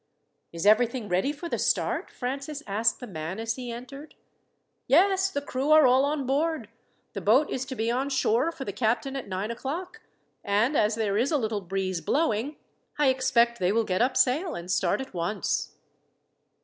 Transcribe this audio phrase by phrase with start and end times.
[0.51, 4.15] "Is everything ready for the start?" Francis asked the man as he entered.
[4.87, 6.69] "Yes, the crew are all on board.
[7.13, 10.01] The boat is to be on shore for the captain at nine o'clock,
[10.43, 12.55] and as there is a little breeze blowing,
[12.97, 15.75] I expect they will get up sail and start at once."